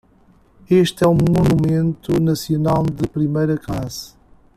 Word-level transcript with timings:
Este 0.83 1.05
é 1.05 1.07
um 1.07 1.13
monumento 1.13 2.19
nacional 2.19 2.81
de 2.83 3.07
primeira 3.07 3.55
classe. 3.55 4.15